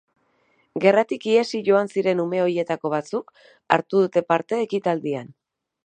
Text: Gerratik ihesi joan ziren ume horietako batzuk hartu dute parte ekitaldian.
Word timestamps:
Gerratik 0.85 1.27
ihesi 1.33 1.61
joan 1.67 1.91
ziren 1.97 2.23
ume 2.25 2.41
horietako 2.47 2.91
batzuk 2.97 3.31
hartu 3.77 4.03
dute 4.07 4.25
parte 4.35 4.63
ekitaldian. 4.69 5.33